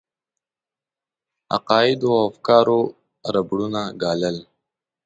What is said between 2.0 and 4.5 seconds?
او افکارو ربړونه ګالل.